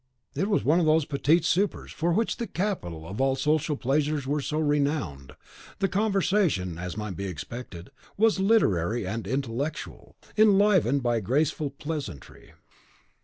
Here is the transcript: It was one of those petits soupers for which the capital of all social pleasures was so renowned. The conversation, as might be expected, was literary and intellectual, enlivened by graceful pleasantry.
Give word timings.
It 0.33 0.47
was 0.49 0.63
one 0.63 0.79
of 0.79 0.87
those 0.87 1.05
petits 1.05 1.47
soupers 1.47 1.91
for 1.91 2.11
which 2.11 2.37
the 2.37 2.47
capital 2.47 3.07
of 3.07 3.21
all 3.21 3.35
social 3.35 3.77
pleasures 3.77 4.25
was 4.25 4.47
so 4.47 4.57
renowned. 4.57 5.33
The 5.77 5.87
conversation, 5.87 6.79
as 6.79 6.97
might 6.97 7.15
be 7.15 7.25
expected, 7.27 7.91
was 8.17 8.39
literary 8.39 9.05
and 9.05 9.27
intellectual, 9.27 10.15
enlivened 10.35 11.03
by 11.03 11.19
graceful 11.19 11.69
pleasantry. 11.69 12.53